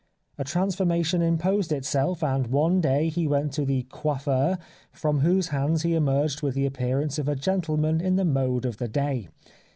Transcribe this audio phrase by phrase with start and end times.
[0.39, 4.57] A transformation imposed itself, and one day he went to the coiffeur,
[4.91, 8.77] from whose hands he emerged with the appearance of a gentleman in the mode of
[8.77, 9.29] the day.